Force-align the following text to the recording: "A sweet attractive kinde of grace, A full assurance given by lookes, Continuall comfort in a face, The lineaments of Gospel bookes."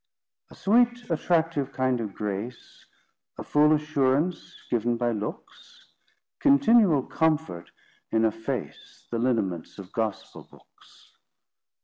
"A 0.49 0.55
sweet 0.55 1.11
attractive 1.11 1.71
kinde 1.75 2.01
of 2.01 2.15
grace, 2.15 2.87
A 3.37 3.43
full 3.43 3.71
assurance 3.73 4.55
given 4.71 4.97
by 4.97 5.11
lookes, 5.11 5.93
Continuall 6.39 7.03
comfort 7.03 7.69
in 8.11 8.25
a 8.25 8.31
face, 8.31 9.05
The 9.11 9.19
lineaments 9.19 9.77
of 9.77 9.91
Gospel 9.91 10.45
bookes." 10.49 11.11